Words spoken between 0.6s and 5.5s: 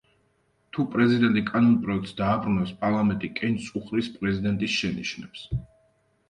თუ პრეზიდენტი კანონპროექტს დააბრუნებს, პარლამენტი კენჭს უყრის პრეზიდენტის შენიშვნებს.